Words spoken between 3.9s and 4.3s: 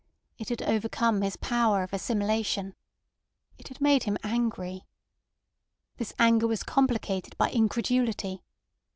him